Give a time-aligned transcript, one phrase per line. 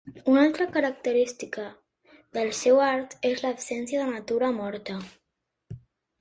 [0.31, 1.65] Una altra característica
[2.37, 4.97] del seu art és l'absència de natura morta.